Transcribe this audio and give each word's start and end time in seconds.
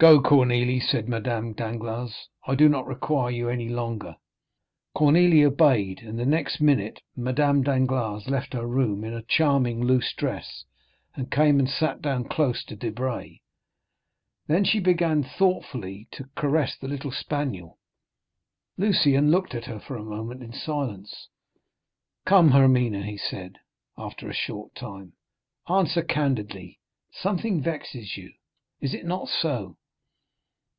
"Go, 0.00 0.20
Cornélie," 0.20 0.80
said 0.80 1.08
Madame 1.08 1.52
Danglars, 1.54 2.28
"I 2.46 2.54
do 2.54 2.68
not 2.68 2.86
require 2.86 3.32
you 3.32 3.48
any 3.48 3.68
longer." 3.68 4.14
Cornélie 4.96 5.42
obeyed, 5.44 6.02
and 6.04 6.16
the 6.16 6.24
next 6.24 6.60
minute 6.60 7.02
Madame 7.16 7.64
Danglars 7.64 8.28
left 8.28 8.52
her 8.52 8.64
room 8.64 9.02
in 9.02 9.12
a 9.12 9.22
charming 9.24 9.82
loose 9.82 10.12
dress, 10.12 10.64
and 11.16 11.32
came 11.32 11.58
and 11.58 11.68
sat 11.68 12.00
down 12.00 12.26
close 12.28 12.62
to 12.66 12.76
Debray. 12.76 13.40
Then 14.46 14.62
she 14.62 14.78
began 14.78 15.24
thoughtfully 15.24 16.06
to 16.12 16.28
caress 16.36 16.76
the 16.78 16.86
little 16.86 17.10
spaniel. 17.10 17.80
Lucien 18.76 19.32
looked 19.32 19.52
at 19.52 19.64
her 19.64 19.80
for 19.80 19.96
a 19.96 20.04
moment 20.04 20.44
in 20.44 20.52
silence. 20.52 21.28
"Come, 22.24 22.52
Hermine," 22.52 23.02
he 23.02 23.18
said, 23.18 23.58
after 23.96 24.28
a 24.28 24.32
short 24.32 24.76
time, 24.76 25.14
"answer 25.68 26.02
candidly,—something 26.02 27.60
vexes 27.62 28.16
you—is 28.16 28.94
it 28.94 29.04
not 29.04 29.26
so?" 29.26 29.76